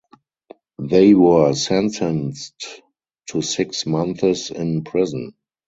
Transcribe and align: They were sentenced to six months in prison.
They 0.81 1.13
were 1.13 1.53
sentenced 1.53 2.81
to 3.29 3.43
six 3.43 3.85
months 3.85 4.49
in 4.49 4.83
prison. 4.83 5.33